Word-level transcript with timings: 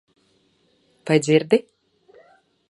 Vai 1.05 1.19
dzirdi? 1.21 1.57